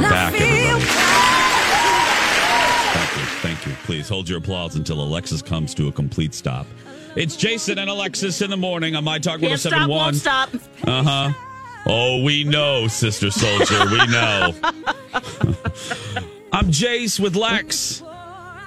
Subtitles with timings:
[0.00, 0.84] We're back, everybody.
[2.92, 3.24] Thank you.
[3.42, 3.72] Thank you.
[3.84, 6.66] Please hold your applause until Alexis comes to a complete stop.
[7.16, 10.48] It's Jason and Alexis in the morning on My Talk Can't stop, won't stop.
[10.84, 11.32] Uh huh.
[11.84, 13.84] Oh, we know, Sister Soldier.
[13.90, 14.54] We know.
[16.50, 18.02] I'm Jace with Lex.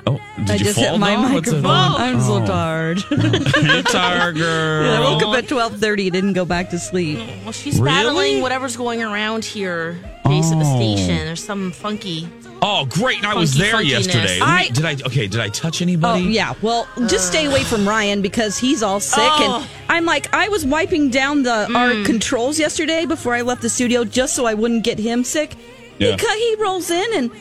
[0.05, 1.31] Oh, did I you just fall hit my down?
[1.33, 1.65] Microphone.
[1.65, 2.45] I'm so Oh.
[2.45, 3.03] tired.
[3.11, 4.91] You're tired, girl.
[4.91, 6.09] I woke up at twelve thirty.
[6.09, 7.19] Didn't go back to sleep.
[7.43, 7.85] Well, she's Really?
[7.95, 10.75] battling whatever's going around here, base at the Oh.
[10.75, 11.15] station.
[11.25, 12.27] There's some funky.
[12.61, 13.17] Oh, great!
[13.17, 13.89] And I was there funkiness.
[13.89, 14.35] yesterday.
[14.39, 14.93] Me- I- did I?
[15.05, 16.23] Okay, did I touch Oh anybody?
[16.25, 16.53] yeah.
[16.61, 19.57] Well, just stay away from Ryan because he's all sick, Oh.
[19.61, 21.75] and I'm like, I was wiping down the Mm.
[21.77, 25.55] our controls yesterday before I left the studio just so I wouldn't get him sick.
[25.99, 26.17] Yeah.
[26.17, 27.31] He, he rolls in and.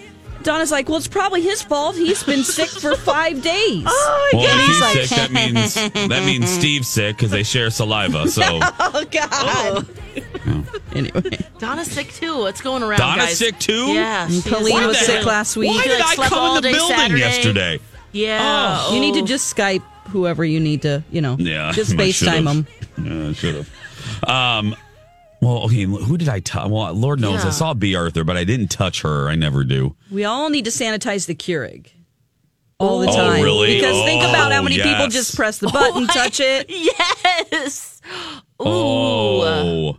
[0.43, 1.97] Donna's like, well, it's probably his fault.
[1.97, 3.85] He's been sick for five days.
[3.87, 5.75] Oh my Well, if He's he's like- sick, that means
[6.09, 8.29] that means Steve's sick because they share saliva.
[8.29, 9.87] So Oh God.
[10.95, 11.23] Anyway,
[11.59, 12.39] Donna's sick too.
[12.41, 12.99] What's going around?
[12.99, 13.39] Donna's guys?
[13.39, 13.93] sick, too?
[13.93, 14.29] Yeah.
[14.47, 15.27] Colleen was sick heck?
[15.27, 15.71] last week.
[15.71, 17.21] why did like, I come in the building Saturday.
[17.21, 17.81] yesterday?
[18.13, 18.79] Yeah.
[18.89, 18.95] oh.
[18.95, 19.27] you need to Oh.
[19.27, 22.67] just Skype whoever you need to, you know, Yeah, just I FaceTime them.
[23.03, 24.29] Yeah, I should have.
[24.29, 24.77] Um,
[25.43, 25.83] well, okay.
[25.83, 26.71] Who did I touch?
[26.71, 29.29] Well, Lord knows I saw Bea Arthur, but I didn't touch her.
[29.29, 29.95] I never do.
[30.11, 31.89] We all need to sanitize the Keurig
[32.79, 33.43] all the Oh, time.
[33.43, 33.75] really?
[33.75, 36.71] Because think about how Oh, many people just press the button, touch it.
[37.53, 38.01] Yes.
[38.61, 38.65] Ooh.
[38.67, 39.97] Oh,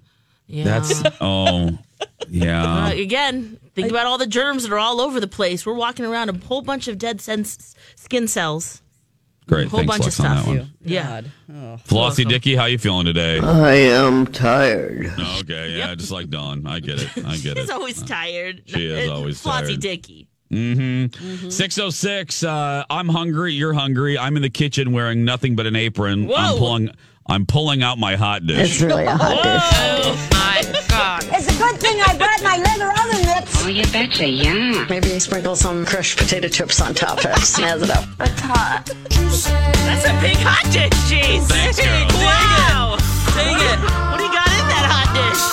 [0.48, 0.64] Yeah.
[0.64, 1.70] that's oh,
[2.02, 2.90] Uh, yeah.
[2.90, 5.66] again, think about all the germs that are all over the place.
[5.66, 8.82] We're walking around a whole bunch of dead sense, skin cells.
[9.48, 9.68] Great.
[9.68, 10.48] whole Thanks, bunch of Lex, on that stuff.
[10.48, 10.74] one.
[10.84, 11.22] Yeah.
[11.88, 13.40] Flossie Dicky, how you feeling today?
[13.40, 15.12] I am tired.
[15.40, 16.66] Okay, yeah, just like Dawn.
[16.68, 17.10] I get it.
[17.26, 17.72] I get He's it.
[17.72, 18.64] always tired.
[18.66, 19.80] She is Uh, always Flossie tired.
[19.82, 20.28] Dicky.
[20.52, 21.50] Mm-hmm.
[21.50, 22.44] 606.
[22.44, 23.54] Uh, I'm hungry.
[23.54, 24.18] You're hungry.
[24.18, 26.32] I'm in the kitchen wearing nothing but an apron.
[26.32, 26.90] I'm pulling.
[27.26, 28.74] I'm pulling out my hot dish.
[28.74, 29.64] It's really a hot dish.
[30.06, 31.24] Oh my God.
[31.32, 33.03] It's a good thing I brought my leather oven mitts.
[33.66, 34.86] Oh, you betcha, yeah.
[34.90, 38.04] Maybe sprinkle some crushed potato chips on top to snazz it up.
[38.18, 38.84] That's hot.
[39.10, 41.48] That's a big hot dish, jeez.
[41.48, 42.08] Thanks, girl.
[42.20, 42.98] Wow.
[43.36, 43.80] Dang it.
[44.12, 45.44] What do you got in that hot dish?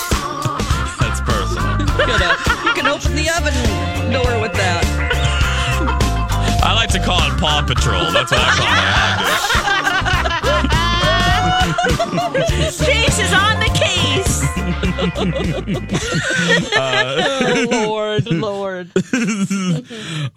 [0.99, 1.71] That's personal.
[2.01, 3.53] You, gotta- you can open the oven
[4.11, 4.83] door with that.
[6.63, 8.11] I like to call it Paw Patrol.
[8.11, 8.81] That's what I call my
[12.19, 12.77] hot dish.
[12.85, 13.90] Chase is on the case.
[16.73, 18.91] Oh, Lord, Lord.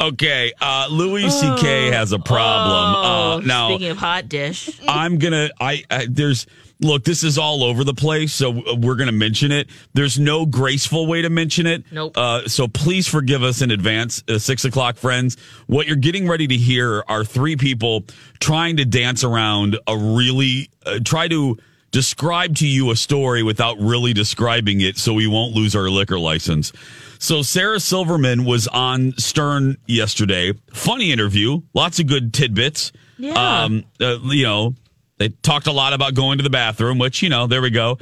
[0.01, 1.91] Okay, uh, Louis C.K.
[1.91, 2.95] has a problem.
[2.97, 5.51] Oh, uh, now, speaking of hot dish, I'm gonna.
[5.61, 6.47] I, I there's
[6.81, 7.05] look.
[7.05, 9.69] This is all over the place, so we're gonna mention it.
[9.95, 11.85] There's no graceful way to mention it.
[11.93, 12.17] Nope.
[12.17, 15.37] Uh, so please forgive us in advance, uh, six o'clock friends.
[15.67, 18.05] What you're getting ready to hear are three people
[18.41, 21.57] trying to dance around a really uh, try to
[21.95, 26.19] describe to you a story without really describing it, so we won't lose our liquor
[26.19, 26.73] license.
[27.21, 30.55] So Sarah Silverman was on Stern yesterday.
[30.73, 32.91] Funny interview, lots of good tidbits.
[33.17, 33.35] Yeah.
[33.35, 34.75] Um, uh, you know,
[35.19, 37.99] they talked a lot about going to the bathroom, which you know, there we go.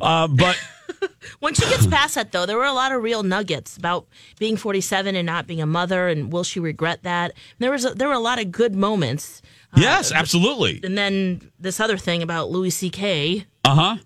[0.00, 0.56] Uh, but
[1.40, 4.06] when she gets past that, though, there were a lot of real nuggets about
[4.38, 7.32] being 47 and not being a mother, and will she regret that?
[7.32, 9.42] And there was a, there were a lot of good moments,
[9.76, 10.80] yes, absolutely.
[10.84, 13.46] and then this other thing about Louis C.K.
[13.64, 13.96] Uh huh.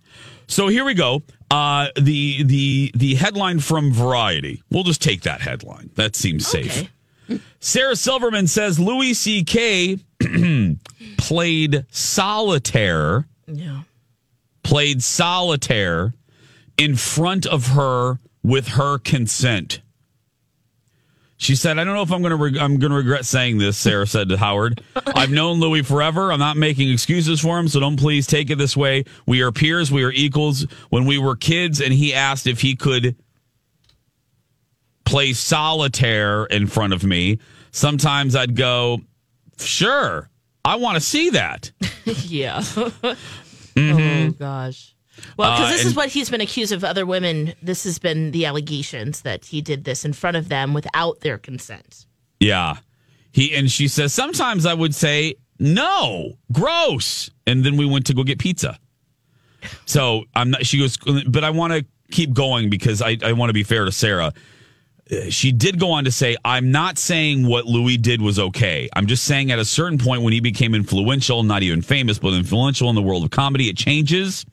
[0.46, 1.22] So here we go.
[1.50, 4.62] Uh, the the the headline from Variety.
[4.70, 5.90] We'll just take that headline.
[5.94, 6.88] That seems safe.
[7.30, 7.40] Okay.
[7.60, 9.98] Sarah Silverman says Louis C.K.
[11.18, 13.26] played solitaire.
[13.46, 13.82] Yeah.
[14.62, 16.14] Played solitaire
[16.78, 19.80] in front of her with her consent.
[21.38, 23.58] She said, "I don't know if I'm going to re- I'm going to regret saying
[23.58, 26.32] this." Sarah said to Howard, "I've known Louis forever.
[26.32, 29.04] I'm not making excuses for him, so don't please take it this way.
[29.26, 29.92] We are peers.
[29.92, 30.66] We are equals.
[30.88, 33.16] When we were kids, and he asked if he could
[35.04, 37.38] play solitaire in front of me,
[37.70, 39.00] sometimes I'd go,
[39.58, 40.28] sure,
[40.64, 41.70] I want to see that.
[42.04, 42.60] yeah.
[42.60, 44.28] Mm-hmm.
[44.28, 44.95] Oh gosh.
[45.36, 47.54] Well, because Uh, this is what he's been accused of other women.
[47.62, 51.38] This has been the allegations that he did this in front of them without their
[51.38, 52.06] consent.
[52.40, 52.76] Yeah.
[53.32, 58.14] He and she says sometimes I would say no, gross, and then we went to
[58.14, 58.78] go get pizza.
[59.84, 60.66] So I'm not.
[60.66, 60.96] She goes,
[61.26, 64.32] but I want to keep going because I I want to be fair to Sarah.
[65.10, 68.88] Uh, She did go on to say, I'm not saying what Louis did was okay.
[68.94, 72.34] I'm just saying at a certain point when he became influential, not even famous, but
[72.34, 74.44] influential in the world of comedy, it changes.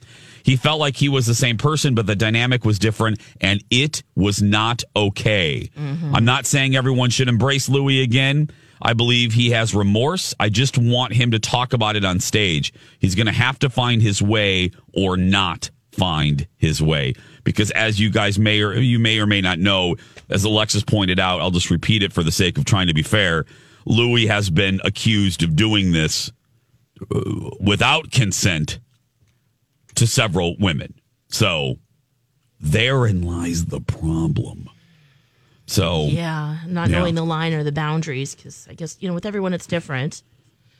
[0.44, 4.04] He felt like he was the same person, but the dynamic was different, and it
[4.16, 5.70] was not okay.
[6.14, 8.50] I'm not saying everyone should embrace Louis again.
[8.82, 10.36] I believe he has remorse.
[10.40, 12.74] I just want him to talk about it on stage.
[13.00, 17.14] He's going to have to find his way or not find his way.
[17.46, 19.96] Because as you guys may or you may or may not know,
[20.30, 23.04] as Alexis pointed out, I'll just repeat it for the sake of trying to be
[23.04, 23.46] fair.
[23.86, 26.32] Louis has been accused of doing this
[27.14, 28.80] uh, without consent
[29.96, 30.94] to several women.
[31.30, 31.80] So
[32.60, 34.70] therein lies the problem.
[35.66, 37.00] So Yeah, not Yeah.
[37.00, 40.24] knowing the line or the boundaries, because I guess you know with everyone it's different,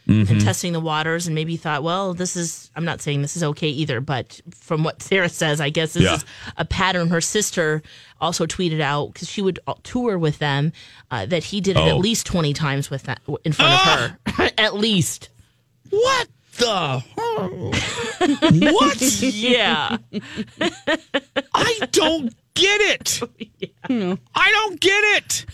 [0.06, 0.34] Mm-hmm.
[0.34, 2.70] and testing the waters, and maybe thought, well, this is.
[2.76, 6.04] I'm not saying this is okay either, but from what Sarah says, I guess this
[6.04, 6.16] Yeah.
[6.16, 6.26] is
[6.58, 7.08] a pattern.
[7.08, 7.82] Her sister
[8.20, 10.74] also tweeted out because she would uh, tour with them
[11.10, 11.88] uh, that he did it Oh.
[11.88, 14.18] at least 20 times with that in front Ah!
[14.28, 15.30] of her, at least.
[15.90, 16.28] what
[16.58, 17.04] the
[18.74, 19.02] what?
[19.34, 19.98] Yeah,
[21.54, 23.22] I don't get it.
[23.90, 24.16] Yeah.
[24.34, 25.46] I don't get it.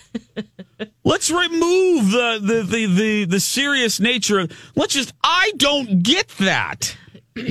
[1.03, 4.39] Let's remove the, the the the the serious nature.
[4.39, 5.13] of Let's just.
[5.23, 6.95] I don't get that.
[7.37, 7.41] I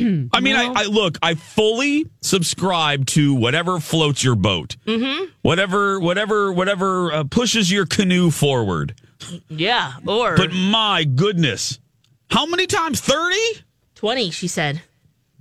[0.41, 1.19] mean, I, I look.
[1.23, 4.77] I fully subscribe to whatever floats your boat.
[4.87, 5.27] Mm-hmm.
[5.43, 8.95] Whatever, whatever, whatever uh, pushes your canoe forward.
[9.49, 11.79] yeah, or But my goodness,
[12.31, 13.01] how many times?
[13.01, 13.63] Thirty?
[13.95, 14.31] 20.
[14.31, 14.83] She said,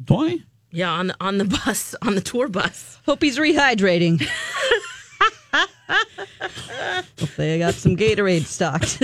[0.06, 0.44] Twenty?
[0.72, 3.00] yeah, on the on the bus on the tour bus.
[3.06, 4.28] Hope he's rehydrating.
[5.90, 9.00] Hope they got some Gatorade stocked.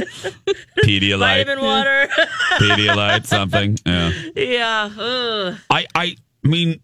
[0.83, 2.07] Pedialyte, Vitamin water.
[2.53, 3.77] Pedialyte, something.
[3.85, 4.11] Yeah.
[4.35, 4.89] yeah.
[4.97, 5.55] ugh.
[5.69, 6.81] I, I mean,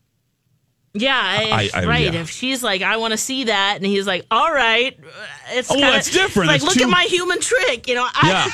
[0.93, 2.13] Yeah, I, I- I- right.
[2.13, 2.21] yeah.
[2.21, 4.99] If she's like, I want to see that, and he's like, all right,
[5.51, 6.47] it's Oh, kinda, it's different.
[6.47, 7.87] Like, It's look at my human trick.
[7.87, 8.51] You know, I, Yeah,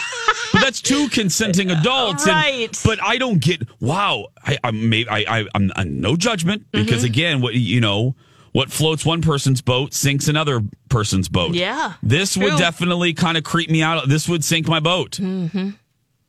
[0.51, 2.81] but that's two consenting adults, and- Right.
[2.83, 3.61] but I don't get.
[3.79, 7.05] Wow, I, I may, I, I, I'm, I'm no judgment because Mm-hmm.
[7.05, 8.15] again, what you know,
[8.51, 11.55] what floats one person's boat sinks another person's boat.
[11.55, 14.09] Yeah, this would definitely kind of creep me out.
[14.09, 15.11] This would sink my boat.
[15.11, 15.69] Mm-hmm.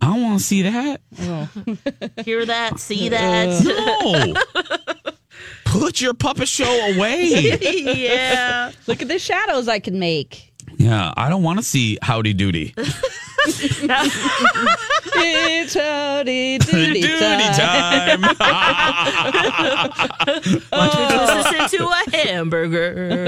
[0.00, 1.00] I don't want to see that.
[2.24, 3.64] hear that, see that.
[3.64, 4.34] No.
[5.78, 6.64] Put your puppet show
[6.94, 7.56] away.
[7.96, 10.52] yeah, Look at the shadows I can make.
[10.76, 12.74] yeah, I don't want to see Howdy Doody.
[15.18, 18.22] It's howdy doody Doody time.
[18.22, 18.22] time.
[20.72, 23.24] watch me twist this into a hamburger.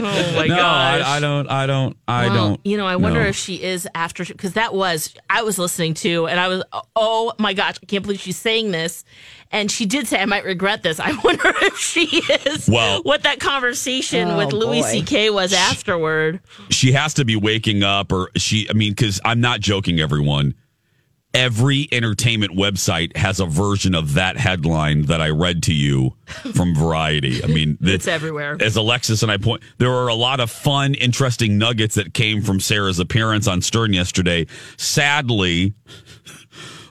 [0.00, 1.02] oh my no, gosh.
[1.02, 1.50] I, I don't.
[1.50, 1.96] I don't.
[2.06, 2.60] I Well, don't.
[2.64, 3.28] You know, I wonder no.
[3.28, 6.62] if she is after because that was I was listening to, and I was
[6.96, 9.04] oh my gosh, I can't believe she's saying this,
[9.50, 11.00] and she did say I might regret this.
[11.08, 12.68] I wonder if she is.
[12.68, 14.88] Well- what that conversation Oh, with Louis boy.
[14.88, 15.30] C.K.
[15.30, 16.40] was afterward.
[16.70, 20.54] she has to be waking up or she i mean because i'm not joking everyone
[21.34, 26.14] every entertainment website has a version of that headline that i read to you
[26.54, 28.56] from variety i mean It's that- everywhere.
[28.60, 32.42] as alexis and i point there are a lot of fun interesting nuggets that came
[32.42, 34.46] from sarah's appearance on stern yesterday
[34.78, 35.74] sadly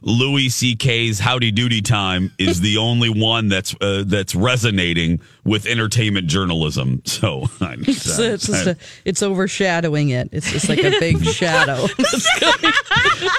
[0.02, 6.28] Louis C.K.'s "Howdy Doody Time" is the only one that's uh, that's resonating with entertainment
[6.28, 7.02] journalism.
[7.06, 10.30] So I, It's, it's, just a- it's overshadowing it.
[10.32, 11.88] It's just like a big shadow.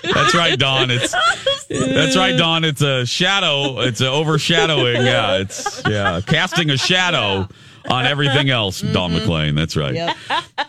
[0.02, 0.90] That's right, Don.
[0.90, 1.12] It's
[1.68, 2.64] that's right, Don.
[2.64, 3.80] It's a shadow.
[3.80, 5.02] It's a overshadowing.
[5.04, 7.48] Yeah, it's yeah, casting a shadow
[7.90, 8.80] on everything else.
[8.80, 9.54] Don McLean.
[9.54, 9.94] That's right.
[9.94, 10.16] Yep.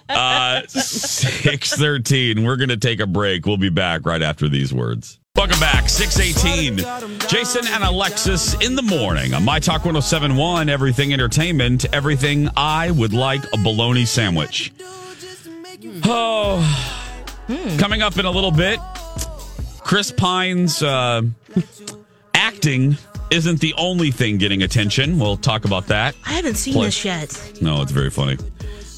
[0.10, 2.44] Uh, Six thirteen.
[2.44, 3.46] We're gonna take a break.
[3.46, 5.19] We'll be back right after these words.
[5.36, 5.88] Welcome back.
[5.88, 7.20] 618.
[7.30, 13.14] Jason and Alexis in the morning on My Talk 1071, Everything Entertainment, everything I would
[13.14, 14.74] like a bologna sandwich.
[16.04, 16.60] Oh,
[17.78, 18.80] coming up in a little bit,
[19.80, 21.22] Chris Pine's uh,
[22.34, 22.98] acting
[23.32, 25.20] isn't the only thing getting attention.
[25.20, 26.16] We'll talk about that.
[26.26, 27.62] I haven't seen Play- this yet.
[27.62, 28.38] No, it's very funny.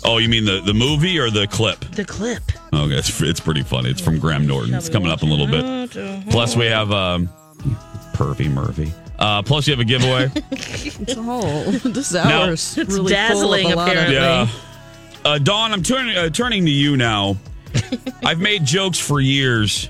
[0.04, 1.80] Oh, you mean the, the movie or the clip?
[1.92, 2.44] The clip.
[2.74, 3.90] Okay, it's, it's pretty funny.
[3.92, 4.74] It's from Graham Norton.
[4.74, 6.30] It's coming up in a little bit.
[6.32, 7.28] Plus, we have um,
[8.14, 8.92] Pervy Murphy.
[9.20, 10.30] Uh, plus, you have a giveaway.
[11.18, 14.16] Oh, this hour's It's really dazzling, full of a lot of- apparently.
[14.16, 14.48] yeah.
[15.24, 17.38] Uh, Dawn, I'm turning uh, turning to you now.
[18.26, 19.90] I've made jokes for years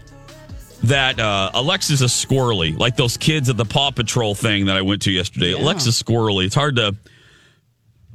[0.84, 4.82] that uh, Alexa's a squirrely, like those kids at the Paw Patrol thing that I
[4.82, 5.54] went to yesterday.
[5.54, 6.46] Alexa's squirrely.
[6.46, 6.96] It's hard to.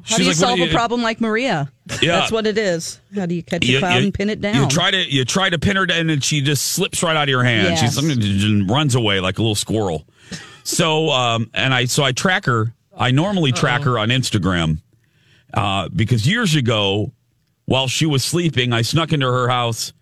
[0.06, 1.70] How do you like, solve do a problem like Maria?
[2.00, 2.20] Yeah.
[2.20, 3.00] That's what it is.
[3.14, 4.54] How do you catch a cloud and pin it down?
[4.62, 7.24] You try to you try to pin her down, and she just slips right out
[7.24, 7.68] of your hand.
[7.68, 7.80] Yes.
[7.80, 10.06] She's just runs away like a little squirrel.
[10.62, 12.72] So, um, and I so I track her.
[12.96, 14.78] I normally track her on Instagram
[15.52, 17.12] uh, because years ago,
[17.66, 19.92] while she was sleeping, I snuck into her house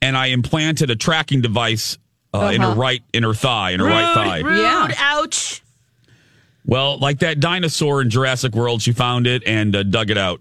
[0.00, 1.98] and I implanted a tracking device
[2.34, 4.38] uh, in her right in her thigh, in her right thigh.
[4.40, 4.58] Rude.
[4.58, 4.94] Yeah.
[4.98, 5.62] Ouch.
[6.64, 10.40] Well, like that dinosaur in Jurassic World, she found it and uh, dug it out.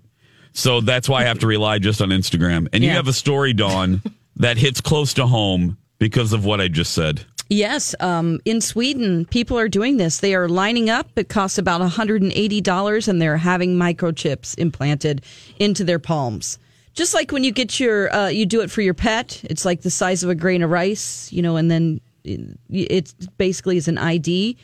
[0.54, 2.68] So that's why I have to rely just on Instagram.
[2.74, 2.96] And you Yeah.
[2.98, 4.02] have a story, Dawn,
[4.36, 7.26] that hits close to home because of what I just said.
[7.50, 10.20] Yes, um, in Sweden, people are doing this.
[10.20, 11.10] They are lining up.
[11.18, 15.22] It costs about $180, and they're having microchips implanted
[15.60, 16.58] into their palms.
[16.94, 19.42] Just like when you get your, uh, you do it for your pet.
[19.46, 23.14] It's like the size of a grain of rice, you know, and then it it's
[23.38, 24.58] basically is an ID.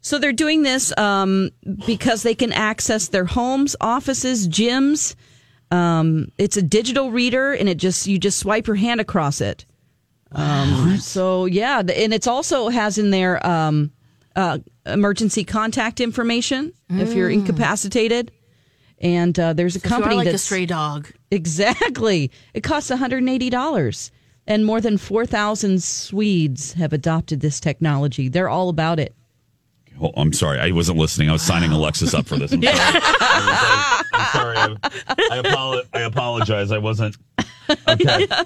[0.00, 1.50] So they're doing this um,
[1.86, 5.14] because they can access their homes, offices, gyms.
[5.70, 9.66] Um, it's a digital reader, and it just you just swipe your hand across it.
[10.32, 13.90] Um, so yeah, and it's also has in there um,
[14.36, 18.30] uh, emergency contact information if you're incapacitated.
[19.00, 21.12] And uh, there's a are company like a stray dog.
[21.30, 22.30] exactly.
[22.54, 24.10] It costs 180 dollars,
[24.46, 28.28] and more than 4,000 Swedes have adopted this technology.
[28.28, 29.14] They're all about it.
[30.00, 30.58] Oh, I'm sorry.
[30.60, 31.28] I wasn't listening.
[31.28, 32.52] I was signing Alexis up for this.
[32.52, 33.00] I'm sorry.
[34.12, 34.56] I'm sorry.
[34.56, 34.76] I,
[35.30, 36.70] I, apolo- I apologize.
[36.72, 37.16] I wasn't.
[37.88, 38.26] Okay.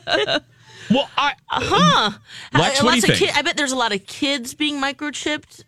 [0.91, 1.33] Well, I.
[1.47, 2.11] Huh.
[2.53, 3.15] Lex, Uh, what do you think?
[3.19, 5.63] kid- I bet there's a lot of kids being microchipped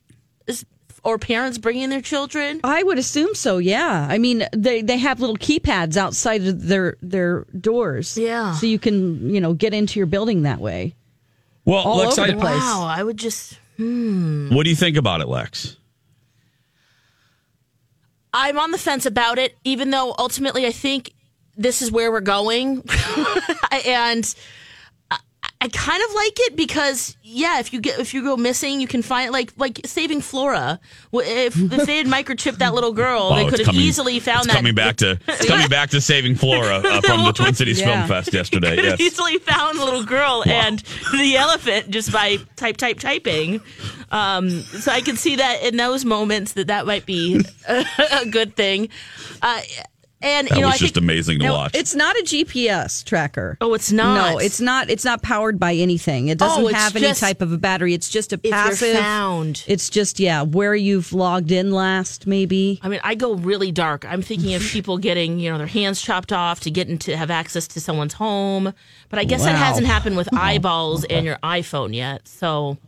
[0.49, 0.67] is-
[1.05, 2.61] or parents bringing their children.
[2.65, 3.59] I would assume so.
[3.59, 4.07] Yeah.
[4.11, 8.19] I mean, they they have little keypads outside of their their doors.
[8.19, 8.55] Yeah.
[8.55, 10.95] So you can you know get into your building that way.
[11.65, 12.61] Well, all Lex, over I, the place.
[12.61, 12.85] Wow.
[12.85, 13.59] I would just.
[13.77, 14.55] Hmm.
[14.55, 15.77] what do you think about it, Lex?
[18.33, 21.13] I'm on the fence about it, even though ultimately I think
[21.57, 22.83] this is where we're going.
[23.87, 24.35] and
[25.65, 28.87] I kind of like it because, yeah, if you get if you go missing, you
[28.87, 30.79] can find like like saving Flora.
[31.11, 34.51] If if they had microchipped that little girl, Wow, they could have coming- easily found
[34.51, 34.57] that.
[34.57, 38.07] coming back to it's coming back to saving Flora uh, from the Twin Cities Yeah.
[38.07, 38.77] Film Fest yesterday.
[38.85, 39.01] Yes.
[39.01, 40.81] easily found the little girl and
[41.13, 43.63] the elephant just by type type typing.
[44.11, 48.27] Um, so I can see that in those moments that that might be a, a
[48.27, 48.91] good thing.
[49.41, 49.63] Uh,
[50.25, 51.75] and That you know, was I just think, amazing to No, watch.
[51.75, 53.57] It's not a GPS tracker.
[53.61, 54.33] Oh, it's not.
[54.33, 54.91] No, it's not.
[54.91, 56.29] It's not powered by anything.
[56.29, 57.95] It doesn't Oh, have any just- type of a battery.
[57.95, 58.95] It's just a passive.
[58.95, 59.63] you're found.
[59.67, 62.81] It's just yeah, where you've logged in last, maybe.
[62.83, 64.05] I mean, I go really dark.
[64.09, 67.31] I'm thinking of people getting, you know, their hands chopped off to get into have
[67.31, 68.73] access to someone's home.
[69.11, 72.27] But I guess that hasn't happened with eyeballs and your iPhone yet.
[72.27, 72.79] So,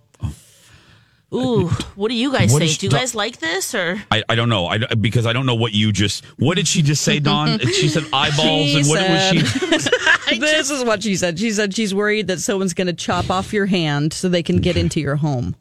[1.37, 2.71] ooh, what do you guys What think?
[2.73, 4.03] is Do you the- guys like this or?
[4.11, 4.67] I, I don't know.
[4.67, 6.25] I because I don't know what you just.
[6.39, 7.59] What did she just say, Don?
[7.61, 10.39] she said eyeballs, She and what was she?
[10.39, 11.39] this is what she said.
[11.39, 14.57] She said she's worried that someone's going to chop off your hand so they can
[14.59, 15.55] get into your home,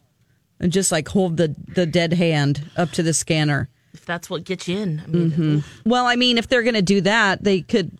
[0.59, 3.69] and just like hold the the dead hand up to the scanner.
[3.93, 5.89] If that's what gets you in, I mean, Mm-hmm.
[5.89, 7.91] Well, I mean, if they're going to do that, they could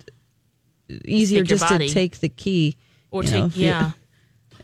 [1.05, 2.75] easier Take your just to take the key.
[3.12, 3.91] or take know, if you- yeah,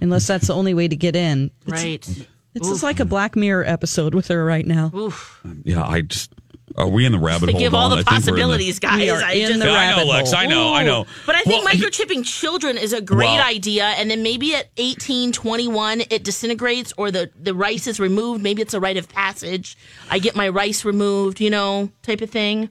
[0.01, 1.51] unless that's the only way to get in.
[1.67, 2.27] It's, right.
[2.53, 4.91] It's just like a Black Mirror episode with her right now.
[4.93, 5.39] Oof.
[5.63, 6.33] Yeah, I just.
[6.77, 7.67] Are we in the rabbit Think hole?
[7.67, 7.97] of all Dawn?
[7.99, 8.97] the I think we're in possibilities, guys.
[9.01, 10.31] We are I in just, the Yeah, I know, rabbit Lex.
[10.31, 10.39] hole.
[10.39, 10.73] I know.
[10.73, 11.05] I know.
[11.25, 13.83] But I think Well, he- microchipping children is a great Well- idea.
[13.97, 18.41] And then maybe at 18, 21, it disintegrates or the, the rice is removed.
[18.41, 19.77] Maybe it's a rite of passage.
[20.09, 22.69] I get my rice removed, you know, type of thing.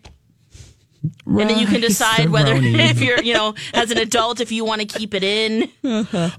[1.27, 4.65] And then you can decide whether, if you're, you know, as an adult, if you
[4.65, 5.71] want to keep it in.
[5.85, 6.31] Uh,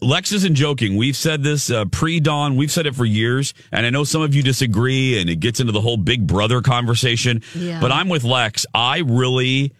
[0.00, 0.96] Lex isn't joking.
[0.96, 2.56] We've said this uh, pre dawn.
[2.56, 5.60] We've said it for years, and I know some of you disagree, and it gets
[5.60, 7.42] into the whole Big Brother conversation.
[7.54, 7.80] Yeah.
[7.80, 8.66] But I'm with Lex.
[8.74, 9.72] I really,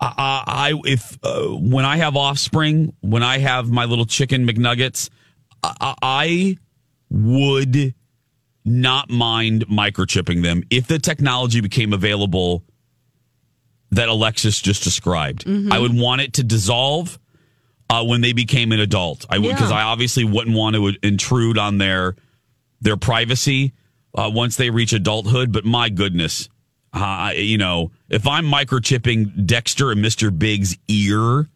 [0.00, 4.46] I, I I- if uh, when I have offspring, when I have my little chicken
[4.46, 5.10] McNuggets,
[5.62, 6.58] I, I
[7.10, 7.94] would
[8.64, 12.64] not mind microchipping them if the technology became available
[13.90, 15.46] that Alexis just described.
[15.48, 17.18] I would want it to dissolve
[17.88, 19.24] uh, when they became an adult.
[19.30, 19.78] I would because Yeah.
[19.78, 22.16] I obviously wouldn't want to intrude on their
[22.80, 23.72] their privacy
[24.14, 25.52] uh, once they reach adulthood.
[25.52, 26.48] But my goodness,
[26.92, 31.48] uh, you know, if I'm microchipping Dexter and Mister Big's ear,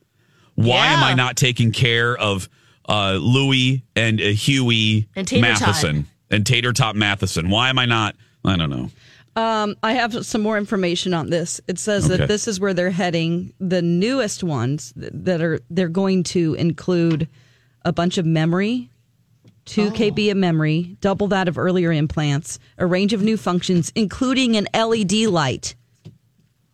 [0.54, 2.48] why am I not taking care of
[2.88, 7.50] uh, Louis and uh, Huey And Matheson and Tater Tot Matheson?
[7.50, 8.14] Why am I not?
[8.44, 8.90] I don't know.
[9.40, 11.60] Um, I have some more information on this.
[11.66, 12.16] It says Okay.
[12.18, 13.52] that this is where they're heading.
[13.58, 17.28] The newest ones that are they're going to include
[17.84, 18.90] a bunch of memory,
[19.64, 24.56] two KB of memory, double that of earlier implants, a range of new functions, including
[24.56, 25.74] an LED light,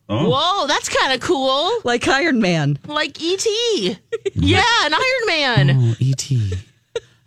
[0.08, 1.68] Whoa, that's kind of cool.
[1.84, 2.78] like Iron Man.
[2.86, 3.44] Like ET.
[4.34, 5.70] yeah, an Iron Man.
[5.70, 6.52] Oh, E.T.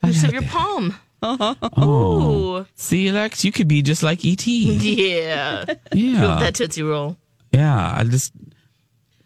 [0.05, 0.95] Use of your palm.
[1.21, 2.65] Oh.
[2.75, 4.73] See, Lex, you could be just like E.T.
[4.73, 5.65] Yeah.
[5.93, 6.37] Yeah.
[6.39, 7.17] that Tootsie Roll.
[7.51, 7.93] Yeah.
[7.97, 8.31] I just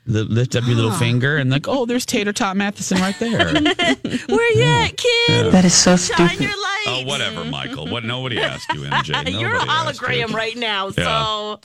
[0.05, 3.53] lift up your little finger and like, oh, there's Tater Tot Matheson right there.
[4.27, 5.51] Where you at, kid?
[5.51, 6.39] That is so Shine stupid.
[6.41, 6.83] your light.
[6.87, 7.87] oh, whatever, Michael.
[7.87, 8.03] What?
[8.03, 9.31] Nobody asked you, MJ.
[9.39, 10.07] You're a Nobody asked you.
[10.07, 11.59] hologram right now, so.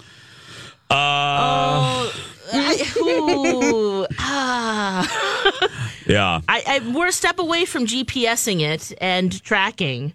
[0.91, 2.11] Uh,
[2.53, 5.89] I, ooh, ah.
[6.07, 6.41] yeah.
[6.49, 10.13] I, I, we're a step away from GPSing it and tracking.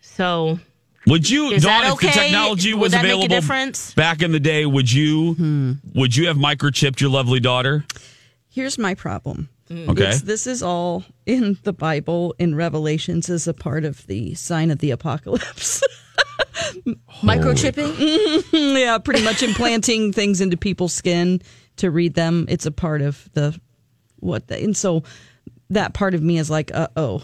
[0.00, 0.58] So
[1.06, 3.94] Would you, Is Dawn, that if the technology Would was that make a available difference?
[3.94, 5.72] back in the day, would you Hmm.
[5.94, 7.84] would you have microchipped your lovely daughter?
[8.50, 9.48] Here's my problem.
[9.70, 10.10] Okay.
[10.10, 14.70] It's, this is all in the Bible in Revelations as a part of the sign
[14.70, 15.82] of the apocalypse.
[17.22, 18.44] microchipping.
[18.78, 21.42] yeah, pretty much implanting things into people's skin
[21.76, 22.46] to read them.
[22.48, 23.58] It's a part of the
[24.20, 25.02] what, the, and so
[25.70, 27.22] that part of me is like, uh oh,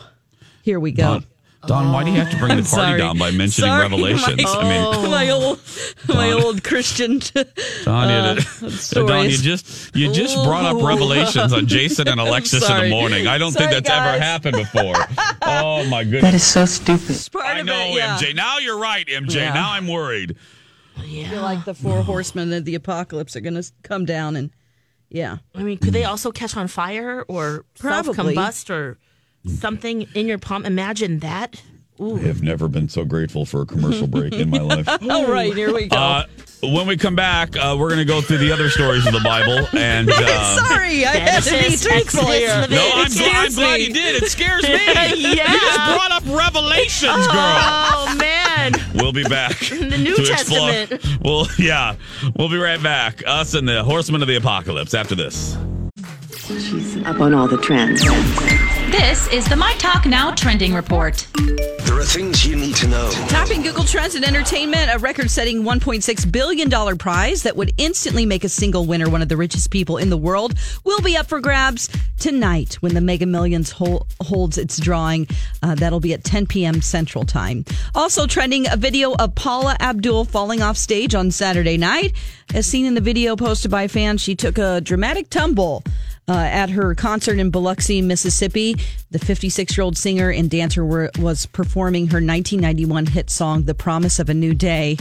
[0.63, 1.23] here we go.
[1.67, 2.99] Dawn, Dawn, why do you have to bring the party Sorry.
[2.99, 4.43] down by mentioning Sorry, Revelations?
[4.43, 4.63] my- I
[5.03, 5.61] mean, my old,
[6.09, 6.43] my Dawn.
[6.43, 7.19] old Christian.
[7.85, 12.67] Dawn, you, uh, Dawn, you just you just brought up Revelations on Jason and Alexis
[12.69, 13.27] in the morning.
[13.27, 14.95] I don't Sorry, think that's ever happened before.
[15.43, 16.23] oh my goodness!
[16.23, 17.29] that is so stupid.
[17.43, 18.17] I know, it, yeah.
[18.17, 18.35] MJ.
[18.35, 19.35] Now you're right, MJ.
[19.35, 19.53] Yeah.
[19.53, 20.37] Now I'm worried.
[20.97, 24.51] I feel like the four horsemen of the apocalypse are going to come down and,
[25.09, 25.39] yeah.
[25.55, 28.35] I mean, could they also catch on fire or Probably.
[28.35, 28.99] combust or
[29.47, 30.65] something in your palm?
[30.67, 31.63] Imagine that.
[32.03, 34.89] I have never been so grateful for a commercial break in my life.
[35.11, 35.97] All right, here we go.
[35.99, 36.25] Uh,
[36.63, 39.21] when we come back, uh, we're going to go through the other stories of the
[39.21, 39.67] Bible.
[39.79, 42.49] And um, Sorry, I had to be Genesis, truthful Exodus, here.
[42.49, 42.77] Leviticus.
[42.77, 44.23] no, I'm, Excuse glad- I'm glad you did.
[44.23, 44.71] It scares me.
[44.73, 45.53] Yeah.
[45.53, 47.35] You just brought up Revelations, girl.
[47.37, 49.59] Oh man, We'll be back.
[49.59, 51.21] the New to explore- Testament.
[51.23, 51.97] Well, yeah,
[52.35, 53.23] we'll be right back.
[53.27, 55.59] Us and the Horsemen of the Apocalypse after this.
[56.47, 58.03] She's up on all the trends.
[58.91, 61.29] This is the My Talk Now trending report.
[61.37, 63.09] There are things you need to know.
[63.29, 68.43] Topping Google Trends and Entertainment, a record setting $1.6 billion prize that would instantly make
[68.43, 71.41] a single winner one of the richest people in the world will be up for
[71.41, 75.29] grabs tonight when the Mega Millions hol- holds its drawing.
[75.63, 76.83] Uh, that'll be at 10 p.m.
[76.83, 77.65] Central Time.
[77.95, 82.13] Also trending a video of Paula Abdul falling off stage on Saturday night.
[82.55, 85.85] As seen in the video posted by fans, she took a dramatic tumble.
[86.31, 88.77] Uh, at her concert in Biloxi, Mississippi,
[89.11, 93.75] the 56 year old singer and dancer were, was performing her 1991 hit song, The
[93.75, 94.97] Promise of a New Day.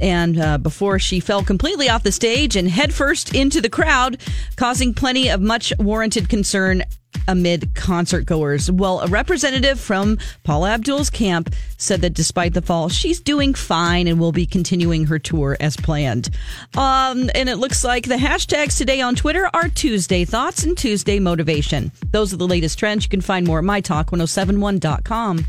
[0.00, 4.18] And uh, before she fell completely off the stage and headfirst into the crowd,
[4.54, 6.84] causing plenty of much warranted concern
[7.26, 8.70] amid concert goers.
[8.70, 14.06] Well, a representative from Paula Abdul's camp said that despite the fall, she's doing fine
[14.06, 16.30] and will be continuing her tour as planned.
[16.76, 21.18] Um, and it looks like the hashtags today on Twitter are Tuesday Thoughts and Tuesday
[21.18, 21.90] Motivation.
[22.12, 23.04] Those are the latest trends.
[23.04, 25.46] You can find more at mytalk1071.com.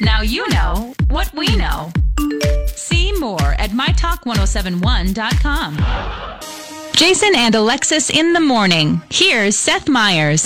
[0.00, 1.92] Now you know what we know.
[2.66, 6.63] See more at mytalk1071.com.
[6.96, 9.02] Jason and Alexis in the morning.
[9.10, 10.44] Here's Seth Meyers.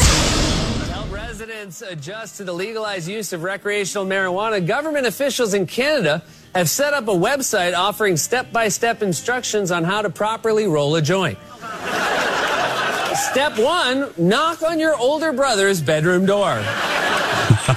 [0.88, 6.22] help residents adjust to the legalized use of recreational marijuana, government officials in Canada
[6.54, 10.96] have set up a website offering step by step instructions on how to properly roll
[10.96, 11.38] a joint.
[13.14, 16.64] Step one knock on your older brother's bedroom door.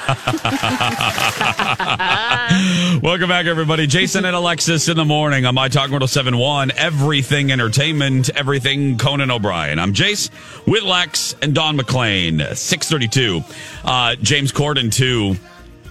[3.01, 3.87] Welcome back, everybody.
[3.87, 6.71] Jason and Alexis in the morning on My Talk 1071.
[6.77, 9.79] Everything entertainment, everything Conan O'Brien.
[9.79, 10.29] I'm Jace
[10.65, 12.55] with Lex and Don McClain.
[12.55, 13.41] 632.
[13.83, 15.35] Uh, James Corden, too.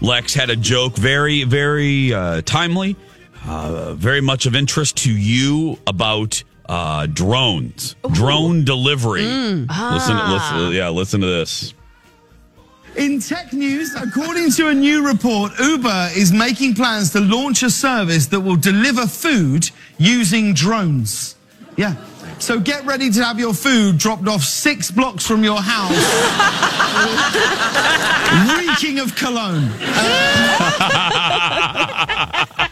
[0.00, 2.96] Lex had a joke, very, very uh, timely,
[3.44, 9.24] uh, very much of interest to you about uh, drones, drone delivery.
[9.24, 11.74] Listen, listen, yeah, listen to this.
[12.96, 17.70] In tech news, according to a new report, Uber is making plans to launch a
[17.70, 21.36] service that will deliver food using drones.
[21.76, 21.94] Yeah.
[22.40, 25.94] So get ready to have your food dropped off six blocks from your house,
[28.58, 29.70] reeking of cologne.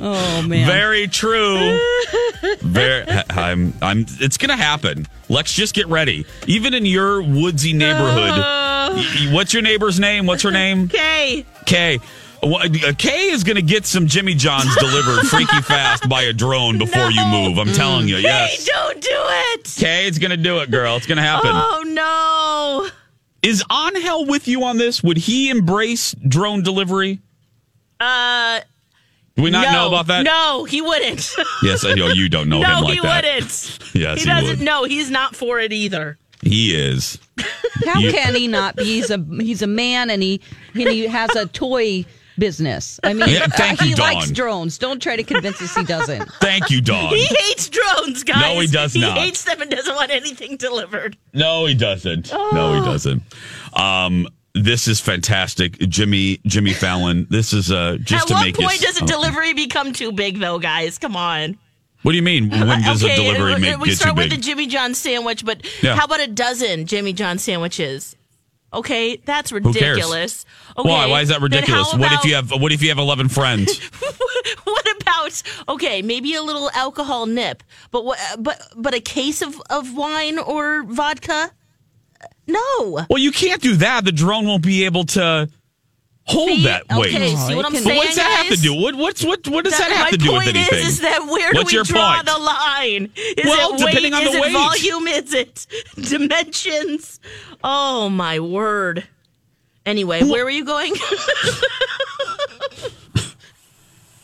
[0.00, 0.66] Oh, man.
[0.66, 1.78] Very true.
[2.60, 4.06] Very, I'm, I'm.
[4.20, 5.06] It's gonna happen.
[5.28, 6.24] Let's just get ready.
[6.46, 10.26] Even in your woodsy neighborhood, y- what's your neighbor's name?
[10.26, 10.88] What's her name?
[11.66, 11.98] Kay.
[12.42, 16.32] Well, uh, Kay is going to get some Jimmy Johns delivered freaky fast by a
[16.32, 17.58] drone before you move.
[17.58, 18.16] I'm telling you.
[18.16, 18.64] Yes.
[18.64, 19.74] Don't do it.
[19.76, 20.94] Kay, it's going to do it, girl.
[20.96, 21.50] It's going to happen.
[21.52, 22.88] Oh no.
[23.42, 25.02] Is Angel with you on this?
[25.02, 27.20] Would he embrace drone delivery?
[28.00, 28.60] Uh.
[29.36, 30.24] Do we not no, know about that?
[30.24, 31.32] No, he wouldn't.
[31.62, 33.24] Yes, I know you don't know no, him like he that.
[33.24, 33.78] wouldn't.
[33.94, 34.48] Yes, he he doesn't.
[34.58, 34.60] would.
[34.60, 36.18] No, he's not for it either.
[36.42, 37.18] He is.
[37.86, 38.84] How You- can he not be?
[38.84, 40.40] He's a he's a man, and he
[40.74, 42.04] and he has a toy
[42.36, 42.98] business.
[43.02, 44.76] I mean, Yeah, thank uh, he you, likes drones.
[44.78, 46.30] Don't try to convince us he doesn't.
[46.40, 47.12] Thank you, Dawn.
[47.14, 48.40] He hates drones, guys.
[48.40, 49.00] No, he doesn't.
[49.00, 49.18] he not.
[49.18, 51.16] hates them and doesn't want anything delivered.
[51.32, 52.30] No, he doesn't.
[52.32, 52.74] No, Oh.
[52.80, 53.22] he doesn't.
[53.72, 54.28] Um,
[54.64, 56.40] this is fantastic, Jimmy.
[56.46, 57.26] Jimmy Fallon.
[57.30, 58.82] This is uh, just At to what make point it.
[58.82, 59.06] does a oh.
[59.06, 60.98] delivery become too big, though, guys?
[60.98, 61.58] Come on.
[62.02, 62.50] What do you mean?
[62.50, 64.38] When does okay, a delivery uh, make we start with big?
[64.38, 65.96] the Jimmy John sandwich, but Yeah.
[65.96, 68.14] how about a dozen Jimmy John sandwiches?
[68.72, 70.44] Okay, that's ridiculous.
[70.76, 71.06] Okay, Why?
[71.06, 71.90] Why is that ridiculous?
[71.90, 72.50] how What if you have?
[72.50, 73.78] What if you have eleven friends?
[74.64, 78.18] what about okay, maybe a little alcohol nip, but what?
[78.38, 81.50] But but a case of of wine or vodka?
[82.46, 83.04] No.
[83.10, 84.04] well, you can't do that.
[84.04, 85.48] The drone won't be able to
[86.24, 86.64] hold See?
[86.64, 87.14] that weight.
[87.14, 88.74] Okay, see what I'm But saying, what's that have to do?
[88.74, 90.78] What what's what what does that, That- have to do with point anything?
[90.80, 92.26] Is, is that where What's do we your draw point?
[92.26, 93.10] the line?
[93.16, 93.86] Is Well, it weight?
[93.86, 94.52] depending on is the weight.
[94.52, 95.06] volume?
[95.08, 95.66] Is it
[96.08, 97.20] dimensions?
[97.62, 99.06] Oh my word!
[99.86, 100.94] Anyway, where were you going?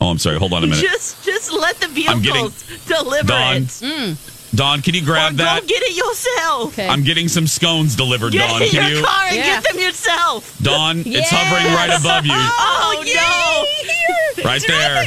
[0.01, 0.37] Oh, I'm sorry.
[0.37, 0.81] Hold on a minute.
[0.83, 3.67] just just let the I'm getting- vehicles deliver Dawn, it.
[3.67, 4.34] Mm.
[4.55, 5.61] Dawn, can you grab Or that?
[5.61, 6.79] Go get it yourself.
[6.79, 8.31] I'm getting some scones delivered.
[8.33, 8.39] Don.
[8.39, 9.05] Get Dawn, in can your you?
[9.05, 9.43] car and Yeah.
[9.61, 10.57] get them yourself.
[10.61, 14.43] Dawn, it's hovering right above you, oh, oh, no!
[14.43, 15.05] right there.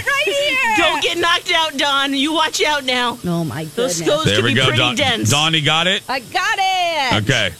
[0.76, 2.14] Don't get knocked out, Don.
[2.14, 3.18] You watch out now.
[3.24, 3.72] Oh my god.
[3.74, 4.94] Those scones There can we be go, pretty Dawn.
[4.96, 5.30] dense.
[5.30, 6.02] Dawn, you got it.
[6.08, 7.22] I got it.
[7.24, 7.50] Okay,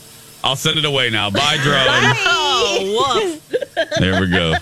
[0.43, 1.29] I'll send it away now.
[1.29, 1.85] Bye, drone.
[1.85, 2.15] Bye.
[2.61, 3.97] Oh, woof.
[3.99, 4.53] There we go.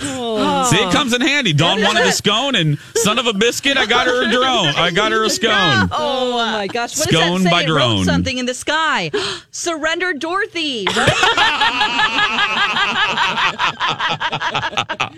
[0.00, 1.52] See, it comes in handy.
[1.52, 4.66] Dawn wanted a scone, and son of a biscuit, I got her a drone.
[4.76, 5.88] I got her a scone.
[5.92, 6.98] Oh my gosh!
[6.98, 7.50] What Scone does that say?
[7.50, 8.04] by drone.
[8.04, 9.10] something in the sky.
[9.50, 10.86] Surrender, Dorothy.
[10.86, 11.08] Right?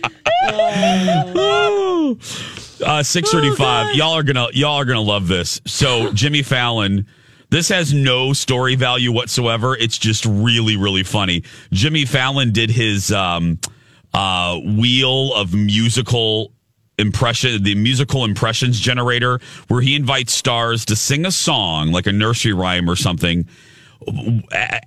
[2.83, 3.95] Uh, six thirty-five.
[3.95, 5.61] y'all are gonna y'all are gonna love this.
[5.67, 7.07] So Jimmy Fallon.
[7.51, 9.77] This has no story value whatsoever.
[9.77, 11.43] It's just really, really funny.
[11.73, 13.59] Jimmy Fallon did his um,
[14.15, 16.53] uh, wheel of musical
[16.99, 22.13] impression, the musical impressions generator, where he invites stars to sing a song, like a
[22.13, 23.47] nursery rhyme or something,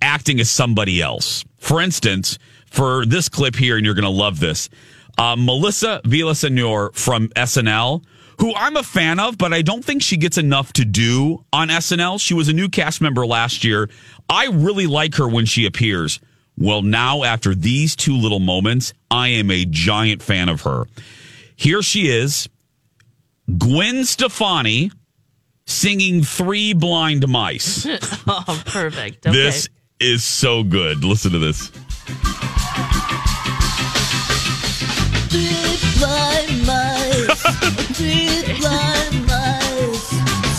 [0.02, 1.44] acting as somebody else.
[1.58, 4.70] For instance, for this clip here, and you're going to love this,
[5.18, 8.04] uh, Melissa Villasenor from SNL,
[8.40, 11.70] who I'm a fan of, but I don't think she gets enough to do on
[11.70, 12.20] SNL.
[12.20, 13.90] She was a new cast member last year.
[14.28, 16.20] I really like her when she appears.
[16.58, 20.86] Well, now after these two little moments, I am a giant fan of her.
[21.56, 22.48] Here she is,
[23.58, 24.92] Gwen Stefani
[25.66, 27.86] singing Three Blind Mice.
[28.28, 29.26] oh, perfect.
[29.26, 29.36] Okay.
[29.36, 31.04] This is so good.
[31.04, 31.72] Listen to this.
[36.04, 37.42] blind mice,
[37.96, 40.10] three blind mice.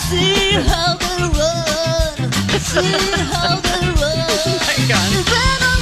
[0.09, 2.91] See how they run, see
[3.31, 4.25] how they run.
[4.37, 5.74] Oh my God.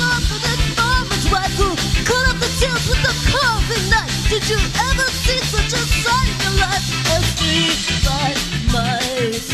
[3.09, 4.07] Tails with a.
[4.29, 7.71] Did you ever see such a sight in your life as three
[8.03, 8.39] blind
[8.71, 9.47] mice?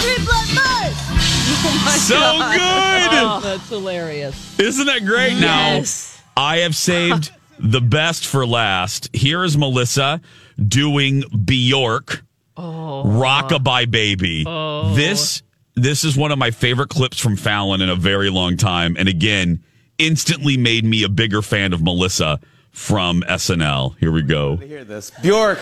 [0.00, 1.12] Three blind mice.
[1.64, 3.24] Oh so good.
[3.24, 4.58] Oh, that's hilarious.
[4.58, 5.34] Isn't that great?
[5.34, 6.20] Yes.
[6.36, 9.08] Now, I have saved the best for last.
[9.12, 10.20] Here is Melissa
[10.66, 12.24] doing Bjork,
[12.56, 13.04] oh.
[13.06, 14.44] Rockabye Baby.
[14.46, 14.94] Oh.
[14.94, 15.42] This
[15.74, 19.08] this is one of my favorite clips from Fallon in a very long time, and
[19.08, 19.62] again,
[19.98, 22.40] instantly made me a bigger fan of Melissa
[22.72, 23.96] from SNL.
[23.98, 24.56] Here we go.
[24.56, 25.10] to hear this.
[25.22, 25.58] Bjork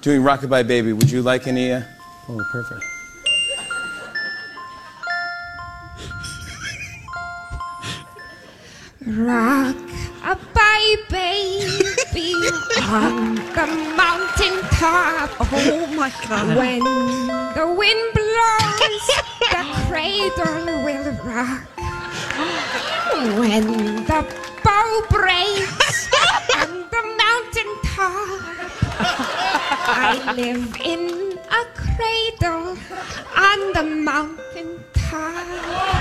[0.00, 0.92] doing Rockabye Baby.
[0.92, 1.72] Would you like any?
[1.72, 1.82] Uh...
[2.28, 2.84] Oh, perfect.
[9.06, 9.76] Rock
[10.24, 12.34] a baby
[12.82, 13.66] on the
[13.96, 15.30] mountain top.
[15.40, 16.56] Oh my God.
[16.56, 16.80] When
[17.54, 19.06] the wind blows,
[19.40, 21.62] the cradle will rock.
[23.38, 26.08] When the bow breaks
[26.56, 28.42] on the mountain top,
[29.00, 32.76] I live in a cradle
[33.36, 35.46] on the mountain top.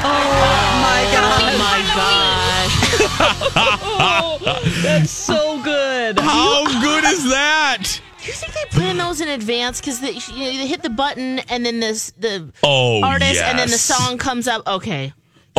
[0.04, 1.41] Oh my God.
[1.41, 2.76] Oh my gosh.
[3.60, 6.20] Oh, that's so good.
[6.20, 8.02] How good is that?
[8.20, 9.80] Do you think they plan those in advance?
[9.80, 13.58] Because they, you know, they hit the button and then this the Oh, artist and
[13.58, 14.67] then the song comes up.
[14.67, 15.13] Okay.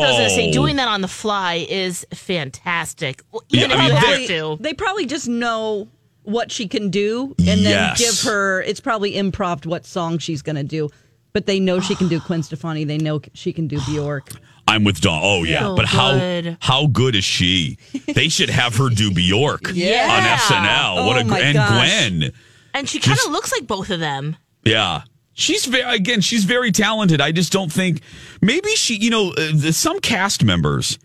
[0.05, 0.53] I was going to say, Oh.
[0.53, 3.23] doing that on the fly is fantastic.
[3.51, 4.57] Even Yeah, if I you have They, to.
[4.61, 5.89] they probably just know
[6.23, 8.63] what she can do and then give her.
[8.63, 10.91] It's probably improv what song she's going to do,
[11.33, 12.85] but they know she can do Gwen Stefani.
[12.85, 14.31] They know she can do Bjork.
[14.67, 15.21] I'm with Dawn.
[15.25, 16.59] Oh yeah, So but how good.
[16.61, 17.79] how good is she?
[18.07, 20.09] They should have her do Bjork Yeah.
[20.11, 21.07] on SNL.
[21.07, 21.71] what Oh, a my and gosh.
[21.71, 22.33] Gwen.
[22.75, 24.37] And she kind of looks like both of them.
[24.65, 25.03] Yeah.
[25.39, 27.21] She's very, again, she's very talented.
[27.21, 28.03] I just don't think
[28.43, 30.99] maybe she, you know, uh, some cast members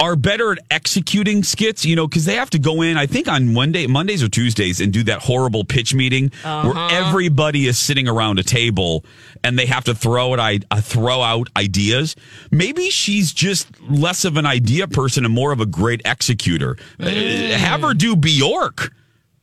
[0.00, 3.28] are better at executing skits, you know, because they have to go in, I think
[3.28, 8.08] on Monday, Mondays or Tuesdays and do that horrible pitch meeting where everybody is sitting
[8.08, 9.04] around a table
[9.44, 12.16] and they have to throw it, I uh, throw out ideas.
[12.50, 16.76] Maybe she's just less of an idea person and more of a great executor.
[16.98, 18.92] Uh, have her do Bjork.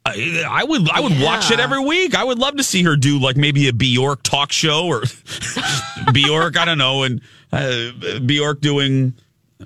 [0.05, 2.13] I, I would I would watch it every week.
[2.15, 5.03] I would love to see her do like maybe a Bjork talk show or
[6.13, 9.13] Bjork, I don't know, and uh, Bjork doing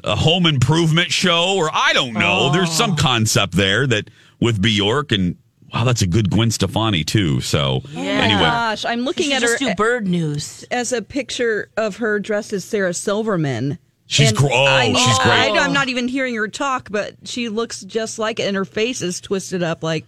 [0.04, 2.52] a home improvement show or I don't know.
[2.52, 5.38] There's some concept there that with Bjork and
[5.74, 7.42] wow, that's a good Gwen Stefani too.
[7.42, 10.64] So anyway, Gosh, I'm looking She at should her do bird news.
[10.70, 13.80] as a picture of her dressed as Sarah Silverman.
[14.06, 15.60] She's And gr- oh, I, she's great.
[15.60, 18.64] I, am not even hearing her talk, but she looks just like it, and her
[18.64, 20.06] face is twisted up like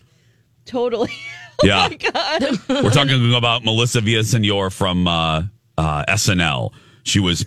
[0.70, 1.12] totally.
[1.64, 1.90] yeah.
[1.90, 2.44] God.
[2.70, 5.44] We're talking about Melissa Villasenor from uh,
[5.78, 6.72] uh, SNL.
[7.04, 7.46] She was,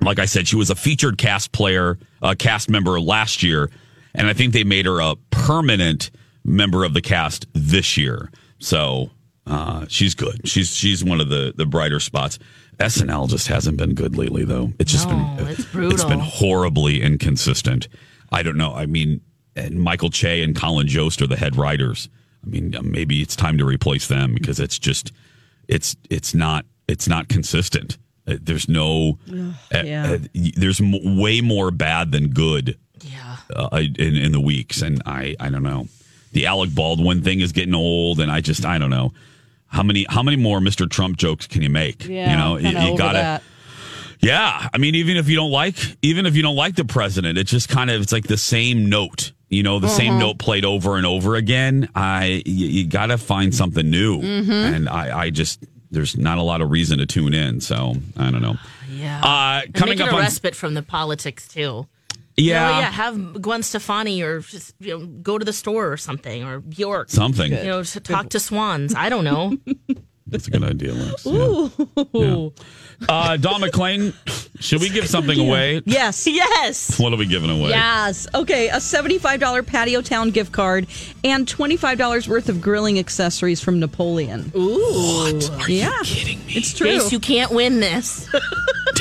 [0.00, 3.70] like I said, she was a featured cast player, uh, cast member last year,
[4.14, 6.10] and I think they made her a permanent
[6.44, 8.30] member of the cast this year.
[8.58, 9.10] So
[9.46, 10.48] uh, she's good.
[10.48, 12.38] She's she's one of the the brighter spots.
[12.78, 14.72] SNL just hasn't been good lately, though.
[14.78, 17.88] It's just No, been it's It's been horribly inconsistent.
[18.30, 18.74] I don't know.
[18.74, 19.22] I mean,
[19.54, 22.08] and Michael Che and Colin Jost are the head writers.
[22.46, 25.12] I mean, maybe it's time to replace them because it's just
[25.68, 27.98] it's it's not it's not consistent.
[28.28, 30.12] Uh, There's no uh, yeah.
[30.12, 30.18] uh,
[30.56, 33.36] there's m- way more bad than good Yeah.
[33.54, 35.88] uh, in in the weeks, and I I don't know.
[36.32, 39.12] The Alec Baldwin thing is getting old, and I just I don't know
[39.68, 40.88] how many how many more Mr.
[40.88, 42.06] Trump jokes can you make?
[42.06, 43.42] Yeah, you know, kinda over gotta.
[44.20, 47.38] Yeah, I mean, even if you don't like, even if you don't like the president,
[47.38, 49.32] it's just kind of it's like the same note.
[49.48, 51.88] You know, the same note played over and over again.
[51.94, 56.42] I you, you got to find something new, and I I just there's not a
[56.42, 57.60] lot of reason to tune in.
[57.60, 58.56] So I don't know.
[58.90, 59.20] Yeah.
[59.22, 61.86] Uh, coming up a on respite from the politics too.
[62.36, 62.90] yeah, You know, yeah.
[62.90, 67.10] Have Gwen Stefani or just you know go to the store or something or Bjork.
[67.10, 67.52] something.
[67.52, 68.94] You know, to talk to swans.
[68.96, 69.56] I don't know.
[70.26, 71.24] That's a good idea, Lex.
[71.24, 71.68] Yeah.
[72.12, 72.48] Yeah.
[73.08, 74.14] Uh, Don McClain,
[74.60, 75.82] should we give something away?
[75.84, 76.26] Yes.
[76.26, 76.98] yes.
[76.98, 77.70] What are we giving away?
[77.70, 78.26] Yes.
[78.34, 78.68] Okay.
[78.68, 80.86] A $75 Patio Town gift card
[81.22, 84.50] and $25 worth of grilling accessories from Napoleon.
[84.56, 85.40] Ooh.
[85.60, 85.90] Are Yeah.
[85.98, 86.54] you kidding me?
[86.54, 86.86] It's true.
[86.86, 88.28] Case you can't win this.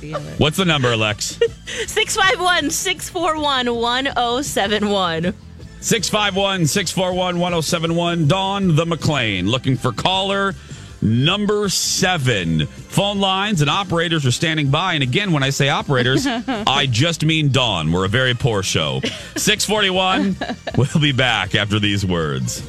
[0.00, 0.20] Damn.
[0.38, 1.38] What's the number, Alex?
[1.86, 5.34] 651 641 1071.
[5.80, 8.26] 651 641 1071.
[8.28, 10.54] Dawn the McLean looking for caller
[11.00, 12.66] number seven.
[12.66, 14.94] Phone lines and operators are standing by.
[14.94, 17.92] And again, when I say operators, I just mean Dawn.
[17.92, 19.00] We're a very poor show.
[19.36, 20.36] 641.
[20.76, 22.60] We'll be back after these words.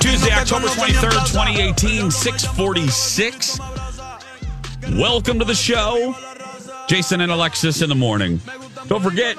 [0.00, 3.58] Tuesday, October 23rd, 2018, 646.
[4.98, 6.14] Welcome to the show.
[6.88, 8.40] Jason and Alexis in the morning.
[8.88, 9.36] Don't forget,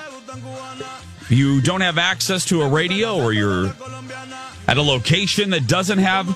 [1.21, 3.73] if you don't have access to a radio or you're
[4.67, 6.27] at a location that doesn't have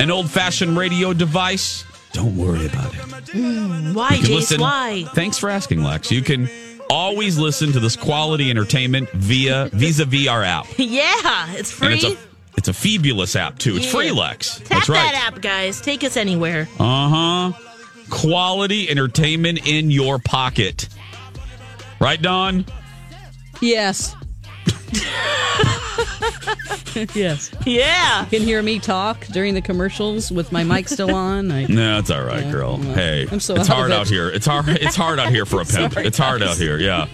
[0.00, 3.00] an old fashioned radio device, don't worry about it.
[3.94, 4.28] Why, Jace?
[4.34, 5.04] listen- Why?
[5.14, 6.10] Thanks for asking, Lex.
[6.12, 6.48] You can
[6.90, 10.66] always listen to this quality entertainment via vis-a-vis app.
[10.78, 11.86] Yeah, it's free.
[11.86, 12.16] And it's a
[12.56, 13.76] it's a fabulous app too.
[13.76, 13.90] It's Yeah.
[13.92, 14.58] free, Lex.
[14.58, 15.12] Tap That's right.
[15.12, 15.80] that app, guys.
[15.80, 16.68] Take us anywhere.
[16.78, 17.52] Uh huh.
[18.10, 20.88] Quality entertainment in your pocket.
[22.00, 22.64] Right, Don?
[23.60, 24.14] Yes.
[27.14, 27.50] yes.
[27.66, 28.24] Yeah.
[28.24, 31.50] You can hear me talk during the commercials with my mic still on.
[31.50, 32.78] I, No, it's all right, Yeah, girl.
[32.78, 34.28] well, hey, I'm so it's out hard out here.
[34.28, 34.68] It's hard.
[34.68, 35.92] It's hard out here for a pimp.
[35.94, 36.50] Sorry, it's hard guys.
[36.50, 36.78] out here.
[36.78, 37.06] Yeah.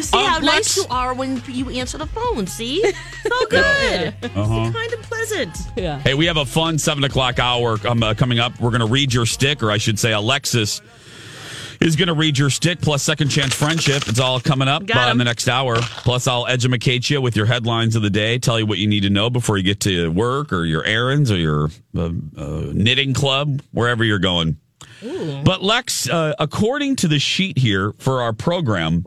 [0.00, 2.46] See Um, how Lex- nice you are when you answer the phone.
[2.46, 2.82] See?
[2.82, 4.14] So good.
[4.22, 4.70] Uh-huh.
[4.72, 5.56] Kind of pleasant.
[5.74, 5.98] yeah.
[6.00, 8.60] Hey, we have a fun seven o'clock hour um, uh, coming up.
[8.60, 10.82] We're going to read your stick, or I should say, Alexis
[11.80, 14.08] is going to read your stick plus second chance friendship.
[14.08, 15.76] It's all coming up uh, in the next hour.
[15.76, 19.02] Plus, I'll educate you with your headlines of the day, tell you what you need
[19.02, 23.14] to know before you get to work or your errands or your uh, uh, knitting
[23.14, 24.56] club, wherever you're going.
[25.44, 29.06] But Lex, uh, according to the sheet here for our program,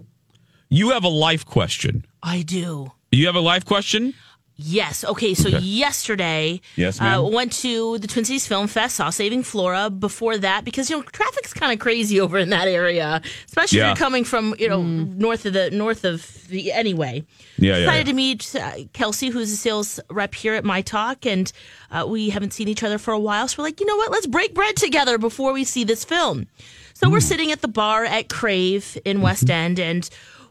[0.70, 2.06] you have a life question.
[2.22, 2.92] I do.
[3.12, 4.14] You have a life question?
[4.62, 5.06] Yes.
[5.06, 5.34] Okay.
[5.36, 5.60] So Okay.
[5.60, 9.90] yesterday, Yes, uh, went to the Twin Cities Film Fest, saw Saving Flora.
[9.90, 13.92] Before that, because you know traffic's kind of crazy over in that area, especially Yeah.
[13.94, 17.24] if you're coming from you know north of the north of the anyway.
[17.58, 18.12] Yeah, yeah, Decided yeah.
[18.12, 21.50] to meet uh, Kelsey, who's a sales rep here at My Talk, and
[21.92, 23.48] uh, we haven't seen each other for a while.
[23.48, 24.12] So we're like, you know what?
[24.12, 26.48] Let's break bread together before we see this film.
[26.96, 30.10] So we're sitting at the bar at Crave in West End, and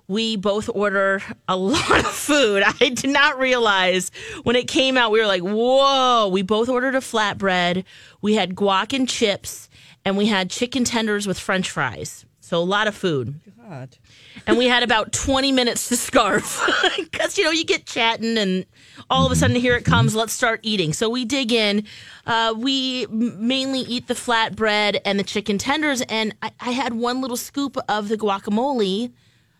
[0.09, 2.62] we both order a lot of food.
[2.66, 4.11] I did not realize
[4.42, 6.29] when it came out, we were like, whoa.
[6.29, 7.85] We both ordered a flatbread.
[8.21, 9.68] We had guac and chips,
[10.05, 12.25] and we had chicken tenders with french fries.
[12.40, 13.38] So a lot of food.
[13.68, 13.99] God.
[14.47, 16.66] And we had about 20 minutes to scarf
[16.97, 18.64] because, you know, you get chatting and
[19.11, 20.14] all of a sudden here it comes.
[20.14, 20.94] Let's start eating.
[20.94, 21.85] So we dig in.
[22.27, 26.01] Uh, we mainly eat the flatbread and the chicken tenders.
[26.01, 29.12] And I, I had one little scoop of the guacamole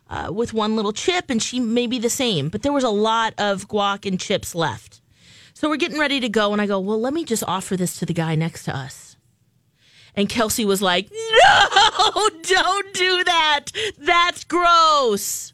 [0.09, 2.49] uh, with one little chip, and she may be the same.
[2.49, 5.01] But there was a lot of guac and chips left.
[5.55, 6.53] So we're getting ready to go.
[6.53, 9.17] And I go, well, let me just offer this to the guy next to us.
[10.15, 13.65] And Kelsey was like, no, don't do that.
[13.99, 15.53] That's gross.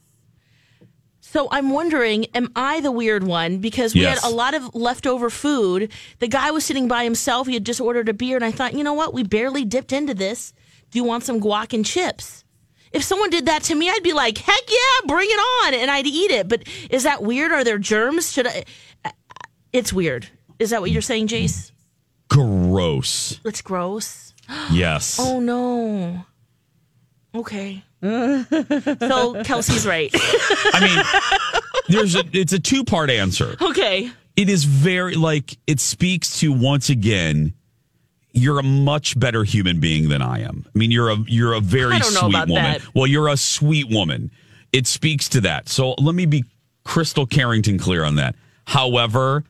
[1.21, 3.59] So I'm wondering, am I the weird one?
[3.59, 4.23] Because we Yes.
[4.23, 5.91] had a lot of leftover food.
[6.21, 7.47] The guy was sitting by himself.
[7.49, 8.37] He had just ordered a beer.
[8.37, 9.13] And I thought, you know what?
[9.13, 10.53] We barely dipped into this.
[10.91, 12.44] Do you want some guac and chips?
[12.95, 15.35] If someone did that to me, I'd be like, heck yeah, bring it
[15.67, 15.75] on.
[15.75, 16.49] And I'd eat it.
[16.49, 17.51] But is that weird?
[17.53, 18.33] Are there germs?
[18.33, 18.65] Should I?
[19.73, 20.29] It's weird.
[20.61, 21.73] Is that what you're saying, Jace?
[22.29, 23.41] Gross.
[23.45, 24.33] It's gross.
[24.71, 25.19] Yes.
[25.19, 26.25] Oh no.
[27.35, 27.83] Okay.
[28.03, 30.11] so Kelsey's right.
[30.15, 33.57] I mean, there's a it's a two part answer.
[33.61, 34.11] okay.
[34.37, 37.55] It is very like it speaks to once again.
[38.37, 40.67] You're a much better human being than I am.
[40.75, 42.63] I mean, you're a you're a very I don't know sweet about woman.
[42.65, 42.95] that.
[42.95, 44.31] Well, you're a sweet woman.
[44.73, 45.69] It speaks to that.
[45.69, 46.45] So let me be
[46.85, 48.35] crystal Carrington clear on that.
[48.67, 49.45] However,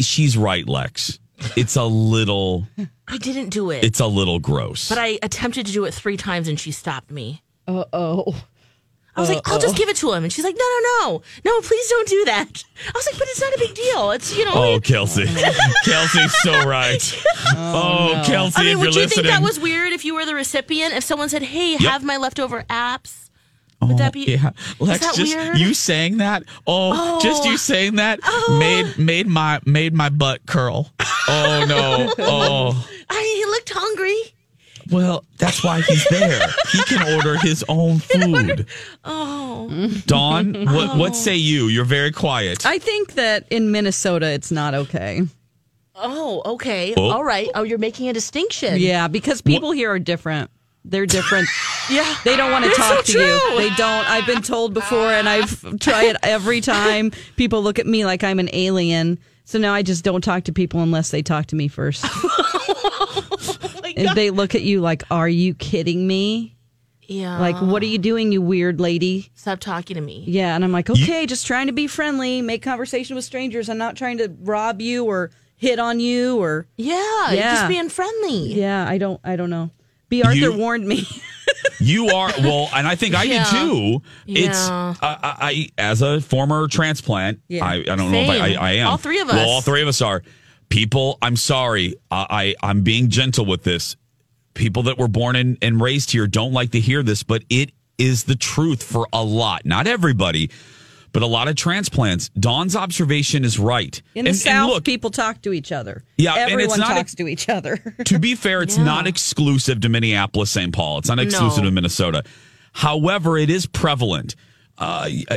[0.00, 1.18] she's right, Lex.
[1.56, 2.66] It's a little
[3.08, 3.82] I didn't do it.
[3.84, 4.88] it's a little gross.
[4.88, 7.42] but I attempted to do it three times and she stopped me.
[7.66, 8.34] Uh oh.
[9.14, 10.24] I was like, I'll just uh, uh, give it to him.
[10.24, 11.22] And she's like, no, no, no.
[11.44, 12.64] No, please don't do that.
[12.88, 14.10] I was like, but it's not a big deal.
[14.12, 14.52] It's, you know.
[14.54, 15.26] Oh, Kelsey.
[15.84, 17.22] Kelsey's so right.
[17.54, 20.14] Oh, oh Kelsey, I mean, if would you're you think that was weird if you
[20.14, 20.94] were the recipient?
[20.94, 23.28] If someone said, hey, have my leftover apps?
[23.82, 24.20] Oh, Would that be.
[24.20, 24.50] yeah.
[24.78, 25.58] Lex, that just weird?
[25.58, 26.44] you saying that.
[26.68, 27.20] Oh, Oh.
[27.20, 27.56] just you oh.
[27.56, 28.56] saying that Oh.
[28.60, 30.88] made made my made my butt curl.
[31.28, 32.12] Oh no.
[32.24, 32.88] Oh.
[33.10, 34.31] I, he looked hungry.
[34.92, 36.46] Well, that's why he's there.
[36.70, 38.66] He can order his own food.
[39.04, 39.88] Oh.
[40.06, 41.14] Dawn, what what oh.
[41.14, 41.66] say you?
[41.66, 42.66] You're very quiet.
[42.66, 45.22] I think that in Minnesota, it's not okay.
[45.94, 46.94] Oh, okay.
[46.96, 47.10] Oh.
[47.10, 47.48] All right.
[47.54, 48.78] Oh, you're making a distinction.
[48.78, 50.50] Yeah, because people here are different.
[50.84, 51.48] They're different.
[51.90, 52.14] Yeah.
[52.24, 53.58] They don't want to talk so to you.
[53.58, 54.08] They don't.
[54.08, 57.10] I've been told before, and I've tried it every time.
[57.34, 59.18] People look at me like I'm an alien.
[59.44, 62.04] So now I just don't talk to people unless they talk to me first.
[63.04, 66.56] Oh and they look at you like, "Are you kidding me?
[67.02, 67.38] Yeah.
[67.38, 70.24] Like, what are you doing, you weird lady?" Stop talking to me.
[70.26, 73.68] Yeah, and I'm like, okay, just trying to be friendly, make conversation with strangers.
[73.68, 77.32] I'm not trying to rob you or hit on you or Yeah.
[77.32, 77.54] Yeah.
[77.54, 78.54] just being friendly.
[78.54, 78.88] yeah.
[78.88, 79.20] I don't.
[79.24, 79.70] I don't know.
[80.08, 81.06] Bea Arthur You- warned me.
[81.80, 83.44] You are well, and I think I Yeah.
[83.50, 84.02] did too.
[84.26, 84.94] It's Yeah.
[85.00, 87.40] I, I, as a former transplant.
[87.48, 87.64] Yeah.
[87.64, 88.88] I, I don't know if I, I, I am.
[88.88, 89.34] All three of us.
[89.34, 90.22] Well, all three of us are.
[90.68, 91.96] People, I'm sorry.
[92.10, 93.96] I, I I'm being gentle with this.
[94.54, 97.72] People that were born and, and raised here don't like to hear this, but it
[97.98, 99.64] is the truth for a lot.
[99.66, 100.50] Not everybody,
[101.12, 102.28] but a lot of transplants.
[102.30, 104.00] Dawn's observation is right.
[104.14, 106.04] In the And- and South, look, people talk to each other.
[106.16, 107.76] Yeah, and everyone it's not- talks to each other.
[108.06, 108.84] to be fair, it's Yeah.
[108.84, 110.72] not exclusive to Minneapolis, St.
[110.72, 110.98] Paul.
[110.98, 111.68] It's not exclusive No.
[111.70, 112.22] to Minnesota.
[112.72, 114.34] However, it is prevalent.
[114.78, 115.36] Uh, uh,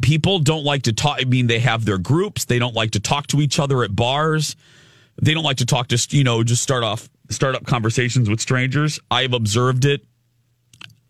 [0.00, 1.18] people don't like to talk.
[1.20, 2.44] I mean, they have their groups.
[2.44, 4.56] They don't like to talk to each other at bars.
[5.20, 5.88] They don't like to talk.
[5.88, 9.00] Just you know, just start off, start up conversations with strangers.
[9.10, 10.04] I've observed it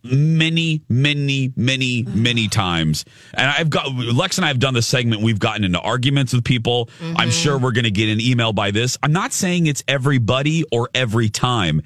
[0.05, 3.05] many, many, many, many times.
[3.33, 5.23] And I've got Lex and I have done this segment.
[5.23, 6.89] We've gotten into arguments with people.
[7.17, 8.97] I'm sure we're going to get an email by this.
[9.03, 11.83] I'm not saying it's everybody or every time.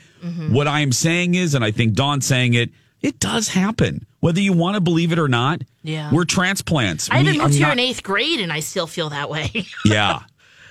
[0.50, 4.04] What I am saying is, and I think Dawn's saying it, it does happen.
[4.20, 6.10] Whether you want to believe it or not, Yeah.
[6.12, 7.08] we're transplants.
[7.10, 9.66] I We moved here not- in eighth grade and I still feel that way.
[9.84, 10.20] yeah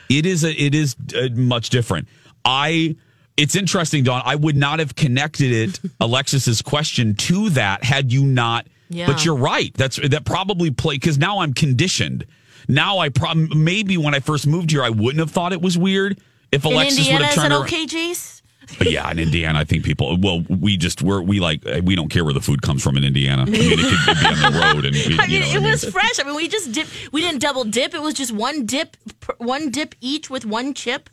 [0.09, 2.07] it is a, it is uh, much different
[2.45, 2.95] i
[3.37, 8.25] it's interesting Dawn i would not have connected it alexis's question to that had you
[8.25, 9.07] not Yeah.
[9.07, 12.25] but you're right that's that probably play because now i'm conditioned
[12.67, 15.77] now i prob maybe when i first moved here i wouldn't have thought it was
[15.77, 16.19] weird
[16.51, 18.33] if in alexis would have turned it around okay, Jace?
[18.77, 20.17] But yeah, in Indiana, I think people.
[20.19, 22.97] Well, we just we're we like uh, we don't care where the food comes from
[22.97, 23.43] in Indiana.
[23.43, 25.55] I mean, it could be on the road, and we, I you mean, know, it
[25.55, 25.71] I mean?
[25.71, 26.19] was fresh.
[26.19, 26.85] I mean, we just dip.
[27.13, 27.93] We didn't double dip.
[27.93, 28.97] It was just one dip,
[29.37, 31.09] one dip each with one chip.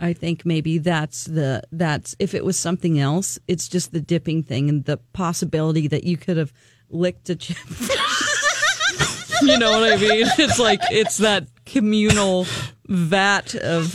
[0.00, 4.42] I think maybe that's the that's if it was something else, it's just the dipping
[4.42, 6.52] thing and the possibility that you could have
[6.88, 7.56] licked a chip.
[9.42, 10.26] you know what I mean?
[10.38, 12.46] It's like it's that communal
[12.86, 13.86] vat of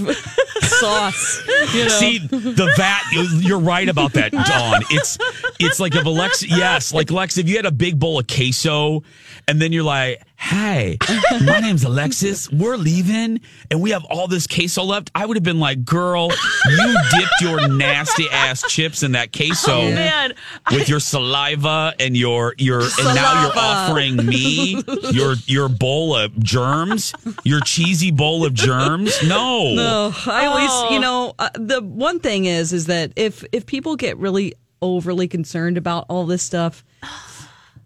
[0.63, 1.41] sauce.
[1.73, 1.89] You know?
[1.89, 3.01] See the vat.
[3.41, 4.83] You're right about that, Dawn.
[4.89, 5.17] It's
[5.59, 6.47] it's like if Alexa.
[6.49, 7.37] Yes, like Lex.
[7.37, 9.03] If you had a big bowl of queso,
[9.47, 10.97] and then you're like, "Hey,
[11.45, 12.51] my name's Alexis.
[12.51, 13.39] We're leaving,
[13.71, 16.29] and we have all this queso left." I would have been like, "Girl,
[16.69, 20.33] you dipped your nasty ass chips in that queso Oh, man.
[20.71, 26.37] with your saliva and your your, and now you're offering me your your bowl of
[26.39, 27.13] germs,
[27.43, 29.23] your cheesy bowl of germs.
[29.23, 30.89] No, No, I always, Oh.
[30.91, 35.27] you know, uh, the one thing is, is that if if people get really overly
[35.29, 36.83] concerned about all this stuff,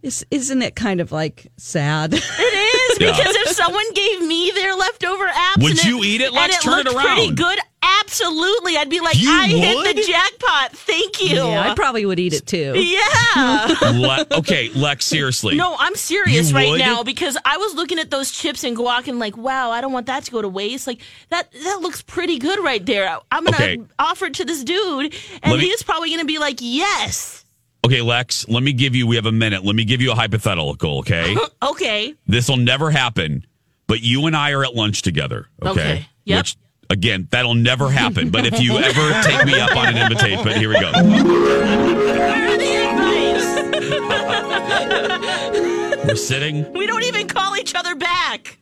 [0.03, 2.13] is isn't it kind of like sad?
[2.39, 2.53] It
[2.93, 3.11] is Yeah.
[3.11, 6.27] because if someone gave me their leftover apps, Would and you eat it?
[6.27, 7.37] and Let's it turn it looked pretty around.
[7.37, 7.59] good.
[8.01, 10.71] Absolutely, I'd be like, You I hit the jackpot.
[10.77, 11.35] Thank you.
[11.37, 12.73] yeah, I probably would eat it too.
[12.75, 13.75] Yeah.
[13.91, 15.05] Le- okay, Lex.
[15.05, 16.79] Seriously, No, I'm serious You right would?
[16.79, 19.91] now because I was looking at those chips and guac and like, wow, I don't
[19.93, 20.87] want that to go to waste.
[20.87, 23.19] Like that that looks pretty good right there.
[23.31, 23.77] I'm gonna Okay.
[23.99, 27.43] offer it to this dude, and Let me- he's probably gonna be like, yes.
[27.85, 29.63] Okay, Lex, let me give you, we have a minute.
[29.63, 31.35] Let me give you a hypothetical, okay?
[31.63, 32.13] Okay.
[32.27, 33.45] this will never happen,
[33.87, 35.71] but you and I are at lunch together, okay?
[35.71, 36.39] Okay, yep.
[36.39, 36.55] Which,
[36.89, 38.29] again, that'll never happen.
[38.29, 40.91] But if you ever take me up on an invitation, but here we go.
[40.91, 43.45] Where are the invites?
[46.07, 46.71] We're sitting.
[46.73, 48.56] we don't even call each other back.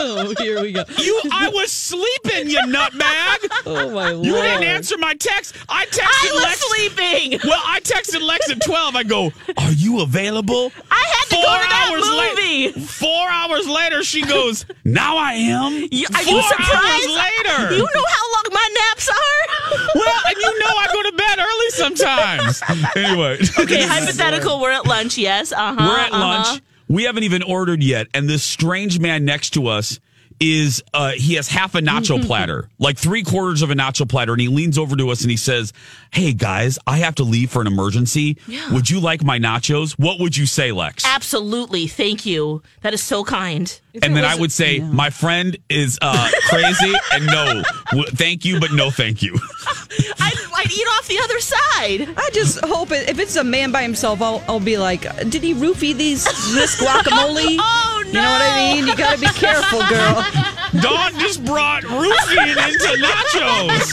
[0.00, 0.84] Oh, here we go.
[0.96, 3.48] You, I was sleeping, you nutbag.
[3.66, 4.24] Oh my lord!
[4.24, 5.56] You didn't answer my text.
[5.68, 6.60] I texted I was Lex.
[6.68, 7.40] sleeping.
[7.44, 8.96] Well, I texted Lex at 12.
[8.96, 10.72] I go, Are you available?
[10.90, 12.66] I had to Four go to that hours movie.
[12.68, 12.80] later.
[12.80, 15.72] Four hours later, she goes, Now I am.
[15.90, 16.74] You- are Four you surprised?
[16.76, 17.74] hours later.
[17.76, 19.78] You know how long my naps are.
[19.96, 22.62] well, and you know I go to bed early sometimes.
[22.96, 23.38] anyway.
[23.58, 24.60] okay, hypothetical.
[24.60, 25.18] We're at lunch.
[25.18, 25.52] Yes.
[25.52, 25.88] Uh huh.
[25.88, 26.62] We're at lunch.
[26.88, 30.00] We haven't even ordered yet, and this strange man next to us
[30.40, 34.32] is uh he has half a nacho platter, like three quarters of a nacho platter,
[34.32, 35.72] and he leans over to us and he says,
[36.12, 38.38] "Hey guys, I have to leave for an emergency.
[38.46, 38.72] Yeah.
[38.72, 39.98] Would you like my nachos?
[39.98, 41.88] What would you say, Lex?" Absolutely.
[41.88, 42.62] Thank you.
[42.82, 43.80] That is so kind.
[44.00, 48.60] and then I would say, "My friend is uh crazy, and no, w- thank you,
[48.60, 49.34] but no, thank you."
[50.20, 52.14] I'd, I'd eat off the other side.
[52.16, 55.44] I just hope it, if it's a man by himself, I'll, I'll be like, did
[55.44, 57.58] he roofie these this guacamole?
[57.60, 58.08] Oh, no!
[58.08, 58.86] You know what I mean?
[58.88, 60.26] You got to be careful, girl.
[60.82, 63.90] Dawn just brought roofing into nachos.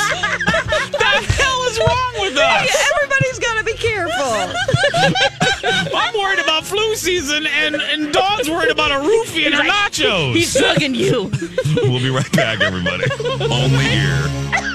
[0.91, 2.89] the hell is wrong with us?
[2.95, 4.55] Everybody's got to be careful.
[5.95, 10.34] I'm worried about flu season, and, and Dawn's worried about a roofie in her nachos.
[10.34, 11.32] He's drugging you.
[11.76, 13.05] we'll be right back, everybody.
[13.39, 14.74] Only here.